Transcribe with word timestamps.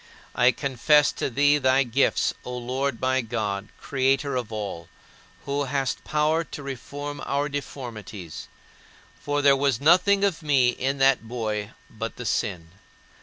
I 0.33 0.51
confess 0.51 1.11
to 1.11 1.29
thee 1.29 1.59
thy 1.59 1.83
gifts, 1.83 2.33
O 2.43 2.57
Lord 2.57 2.99
my 2.99 3.21
God, 3.21 3.69
creator 3.79 4.35
of 4.35 4.51
all, 4.51 4.89
who 5.45 5.65
hast 5.65 6.03
power 6.03 6.43
to 6.43 6.63
reform 6.63 7.21
our 7.23 7.47
deformities 7.47 8.47
for 9.19 9.43
there 9.43 9.55
was 9.55 9.79
nothing 9.79 10.23
of 10.23 10.41
me 10.41 10.69
in 10.69 10.97
that 10.97 11.27
boy 11.27 11.73
but 11.87 12.15
the 12.15 12.25
sin. 12.25 12.71